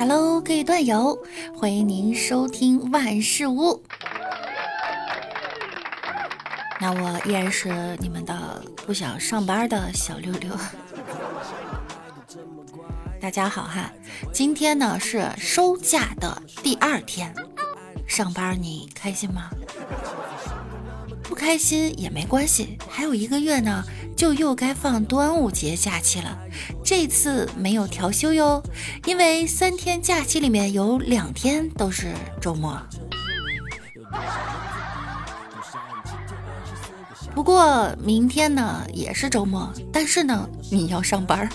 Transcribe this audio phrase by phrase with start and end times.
[0.00, 1.18] Hello，各位段友，
[1.54, 3.82] 欢迎您收听万事屋。
[6.80, 10.56] 那我依然是你们的不想上班的小六六。
[13.20, 13.92] 大家好哈，
[14.32, 17.34] 今天呢是收假的第二天，
[18.06, 19.50] 上班你开心吗？
[21.22, 23.84] 不开心也没关系，还有一个月呢，
[24.16, 26.38] 就又该放端午节假期了。
[26.90, 28.60] 这次没有调休哟，
[29.06, 32.76] 因为三天假期里面有两天都是周末。
[37.32, 41.48] 不过明天呢也是周末，但是呢你要上班。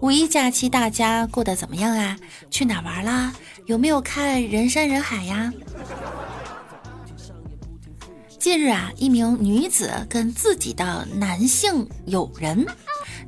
[0.00, 2.16] 五一假期大家过得怎么样啊？
[2.52, 3.32] 去哪玩啦？
[3.66, 5.52] 有没有看人山人海呀？
[8.44, 12.66] 近日啊，一名女子跟自己的男性友人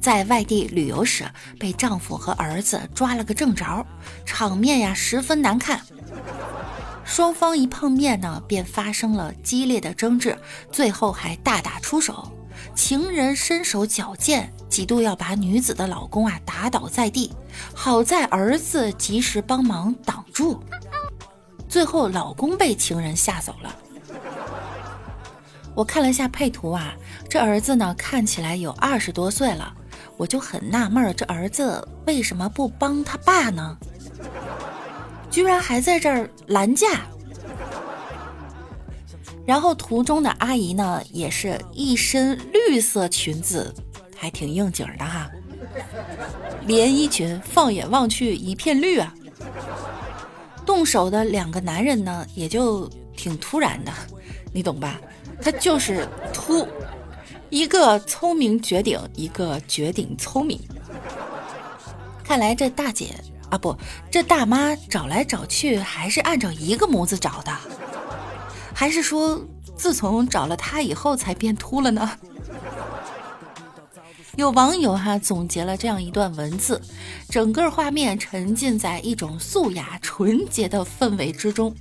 [0.00, 1.24] 在外地旅游时，
[1.56, 3.86] 被丈夫和儿子抓了个正着，
[4.26, 5.80] 场面呀十分难看。
[7.04, 10.36] 双方一碰面呢，便发生了激烈的争执，
[10.72, 12.32] 最后还大打出手。
[12.74, 17.32] 情人身手矫健，几度要把女子的老公啊打倒在地，
[17.72, 20.60] 好在儿子及时帮忙挡住，
[21.68, 23.72] 最后老公被情人吓走了。
[25.74, 26.94] 我看了一下配图啊，
[27.28, 29.74] 这儿子呢看起来有二十多岁了，
[30.16, 33.76] 我就很纳闷儿，这儿子为什么不帮他爸呢？
[35.30, 37.00] 居然还在这儿拦架。
[39.44, 43.74] 然后图中的阿姨呢，也是一身绿色裙子，
[44.16, 45.28] 还挺应景的哈，
[46.66, 49.12] 连衣裙，放眼望去一片绿啊。
[50.64, 53.92] 动手的两个男人呢，也就挺突然的，
[54.52, 54.98] 你懂吧？
[55.42, 56.66] 他就是秃，
[57.50, 60.60] 一个聪明绝顶，一个绝顶聪明。
[62.22, 63.14] 看来这大姐
[63.50, 63.76] 啊，不，
[64.10, 67.52] 这大妈找来找去还是按照一个模子找的，
[68.72, 69.44] 还是说
[69.76, 72.10] 自从找了他以后才变秃了呢？
[74.36, 76.80] 有网友哈总结了这样一段文字，
[77.28, 81.72] 整个画面沉浸在一种素雅纯洁的氛围之中。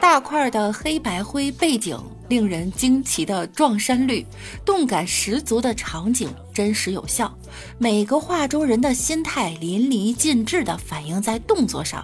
[0.00, 1.96] 大块的黑白灰背景，
[2.32, 4.24] 令人惊奇的撞衫率，
[4.64, 7.30] 动感十足的场景，真实有效。
[7.76, 12.02] 每个画中人的心态淋漓尽致地反映在动作上。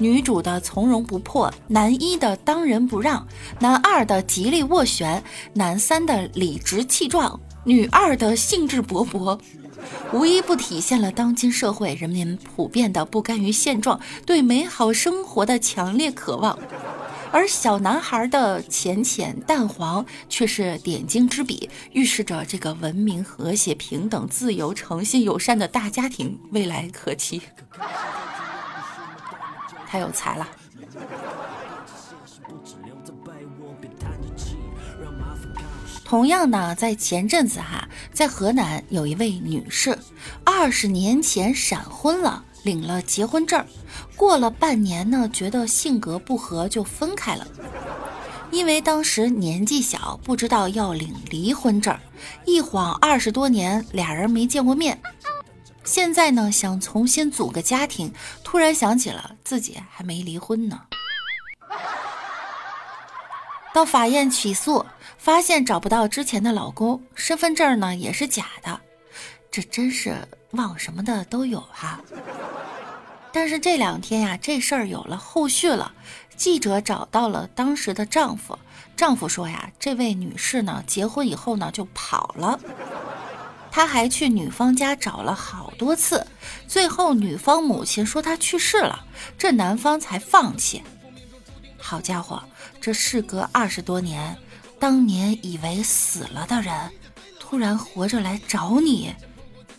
[0.00, 3.24] 女主的从容不迫，男一的当仁不让，
[3.60, 5.22] 男二的极力斡旋，
[5.52, 9.38] 男三的理直气壮，女二的兴致勃勃，
[10.12, 16.58] 无一不体现了当今社会人民普遍的不甘于现状，对美好生活的强烈渴望。
[17.30, 27.42] 而小男孩的浅浅淡黄却是点睛之笔，预示着这个文明、和谐、平等、自由、诚信、友善的大家庭未来可期。
[29.86, 30.48] 太有才了！
[36.04, 39.98] 同样呢，在前阵子哈，在河南有一位女士，
[40.44, 42.44] 二十年前闪婚了。
[42.62, 43.64] 领了结婚证，
[44.16, 47.46] 过了半年呢，觉得性格不合就分开了。
[48.50, 51.96] 因为当时年纪小，不知道要领离婚证，
[52.46, 55.00] 一晃二十多年，俩人没见过面。
[55.84, 60.80] 现在呢，想重新组个家庭，突然想起了自己还没离婚呢。
[63.74, 64.84] 到法院起诉，
[65.18, 68.80] 发现找不到之前的老公，身份证呢也是假的。
[69.50, 70.16] 这真是
[70.52, 72.00] 忘什么的都有哈。
[73.32, 75.92] 但是这两天呀，这事儿有了后续了。
[76.36, 78.58] 记者找到了当时的丈夫，
[78.96, 82.60] 丈夫说呀，这位女士呢，结婚以后呢就跑了。
[83.70, 86.26] 他还去女方家找了好多次，
[86.66, 89.04] 最后女方母亲说她去世了，
[89.36, 90.82] 这男方才放弃。
[91.76, 92.42] 好家伙，
[92.80, 94.36] 这事隔二十多年，
[94.78, 96.72] 当年以为死了的人，
[97.38, 99.14] 突然活着来找你，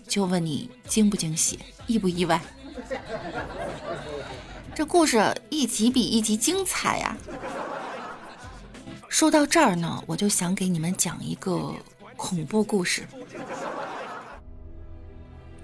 [0.08, 2.42] 就问你惊不惊喜，意不意外？
[4.76, 7.18] 这故事一集比一集精彩呀！
[9.10, 11.74] 说到这儿呢，我就想给你们讲一个
[12.16, 13.06] 恐怖故事。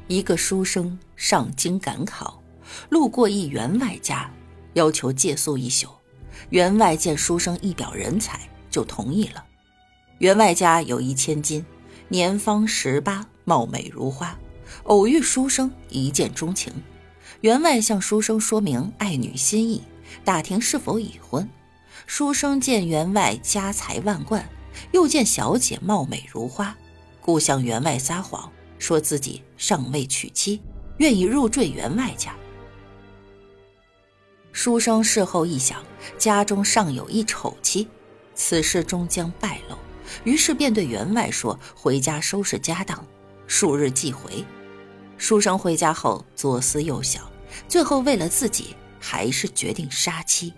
[0.07, 2.41] 一个书生上京赶考，
[2.89, 4.29] 路过一员外家，
[4.73, 5.89] 要求借宿一宿。
[6.49, 8.39] 员外见书生一表人才，
[8.69, 9.43] 就同意了。
[10.19, 11.65] 员外家有一千金，
[12.07, 14.37] 年方十八，貌美如花，
[14.83, 16.73] 偶遇书生，一见钟情。
[17.41, 19.83] 员外向书生说明爱女心意，
[20.23, 21.47] 打听是否已婚。
[22.07, 24.47] 书生见员外家财万贯，
[24.91, 26.75] 又见小姐貌美如花，
[27.19, 30.61] 故向员外撒谎，说自己尚未娶妻，
[30.97, 32.35] 愿意入赘员外家。
[34.51, 35.83] 书生事后一想，
[36.17, 37.87] 家中尚有一丑妻，
[38.33, 39.75] 此事终将败露，
[40.23, 43.05] 于是便对员外说：“回家收拾家当，
[43.47, 44.45] 数日即回。”
[45.17, 47.23] 书生回家后左思右想，
[47.67, 50.53] 最后为了自己，还是决定杀妻。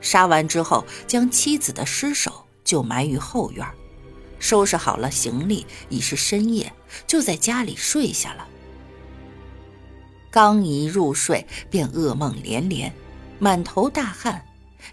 [0.00, 3.66] 杀完之后，将妻子的尸首就埋于后院。
[4.38, 6.72] 收拾好了行李，已是深夜，
[7.06, 8.46] 就在家里睡下了。
[10.30, 12.92] 刚一入睡，便噩梦连连，
[13.38, 14.44] 满头大汗。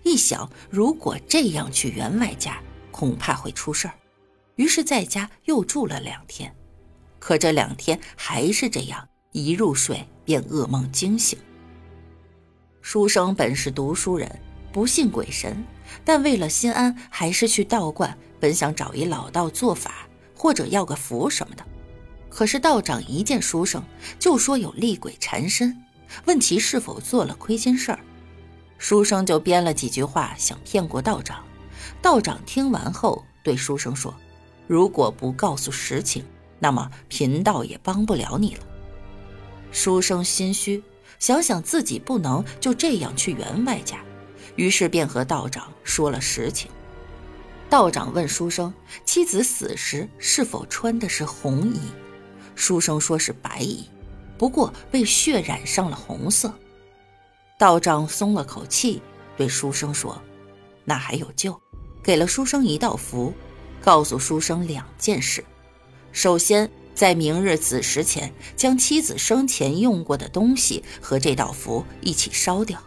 [0.03, 2.57] 一想，如果这样去员外家，
[2.89, 3.93] 恐怕会出事儿，
[4.55, 6.55] 于是在家又住了两天。
[7.23, 11.39] 可这两天还是这样，一入睡便噩梦惊醒。
[12.81, 14.29] 书生本是读书人，
[14.73, 15.63] 不信鬼神，
[16.03, 18.17] 但为了心安，还是去道观。
[18.41, 20.05] 本想找一老道做法，
[20.35, 21.65] 或者要个符什么的，
[22.27, 23.81] 可是道长一见书生，
[24.19, 25.81] 就说有厉鬼缠身，
[26.25, 27.99] 问其是否做了亏心事儿。
[28.77, 31.41] 书生就编了几句话，想骗过道长。
[32.01, 34.13] 道长听完后对书生说
[34.67, 36.21] ：“如果不告诉实情，
[36.63, 38.61] 那么贫道也帮不了你了。”
[39.73, 40.81] 书生心虚，
[41.19, 43.97] 想想自己不能就这样去员外家，
[44.55, 46.71] 于是便和道长说了实情。
[47.69, 48.73] 道长问书生
[49.03, 51.81] ：“妻子死时是否穿的是红衣？”
[52.55, 53.89] 书生说是白衣，
[54.37, 56.53] 不过被血染上了红色。
[57.59, 59.01] 道长松了口气，
[59.35, 60.21] 对书生说
[60.85, 61.59] ：“那还有救。”
[62.03, 63.33] 给了书生一道符，
[63.81, 65.43] 告诉书生两件事：
[66.13, 72.77] 首先，在明日子时前，将妻子生前用过的东西和这道符一起烧掉；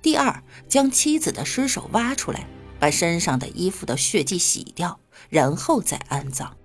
[0.00, 2.46] 第二，将妻子的尸首挖出来。
[2.80, 6.56] 把身上的衣服的血迹洗掉，然后再安葬。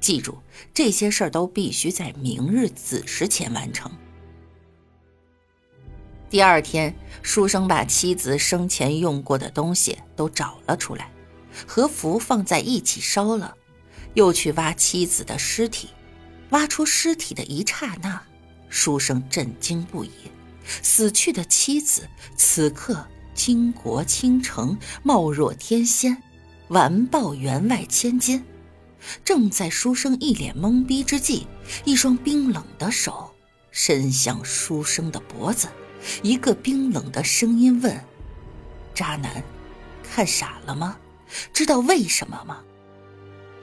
[0.00, 0.38] 记住，
[0.74, 3.92] 这些事儿都必须在明日子时前完成。
[6.28, 11.12] 第二天，书生把妻子生前用过的东西都找了出来，
[11.64, 13.56] 和符放在一起烧了，
[14.14, 15.90] 又去挖妻子的尸体。
[16.50, 18.20] 挖出尸体的一刹那，
[18.68, 20.10] 书生震惊不已，
[20.82, 23.06] 死去的妻子此刻。
[23.32, 26.22] 倾国倾城，貌若天仙，
[26.68, 28.44] 完爆员外千金。
[29.24, 31.46] 正在书生一脸懵逼之际，
[31.86, 33.32] 一双冰冷的手
[33.70, 35.68] 伸向书生的脖子，
[36.22, 37.98] 一个冰冷的声音问
[38.92, 39.42] ：“渣男，
[40.02, 40.98] 看傻了吗？
[41.54, 42.62] 知道为什么吗？”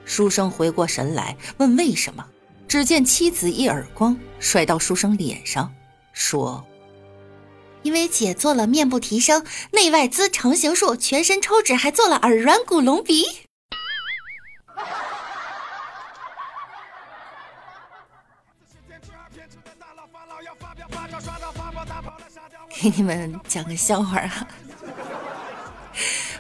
[0.08, 2.26] 书生回过神来，问：“为什么？”
[2.68, 5.72] 只见妻子一耳光甩到书生脸上，
[6.14, 6.66] 说。
[7.84, 13.24] 因为姐做了面部提升、内外姿成形术，全身抽脂，还做了耳软骨隆鼻。
[22.82, 24.48] 给你们讲个笑话啊！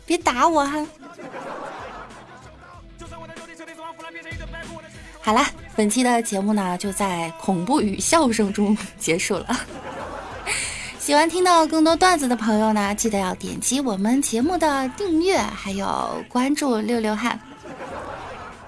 [0.05, 0.85] 别打我哈！
[5.27, 5.45] 好了，
[5.75, 9.59] 本期的节目呢，就在恐怖与笑声中结束了。
[11.00, 17.38] 喜欢听到更多段子的朋友呢，记得要点击我们节目的订阅，还有关注六六汉。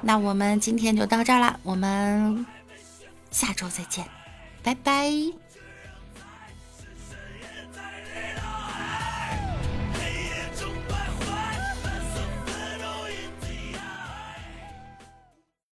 [0.01, 2.45] 那我们今天就到这儿了，我们
[3.31, 4.03] 下周再见，
[4.61, 5.09] 拜拜。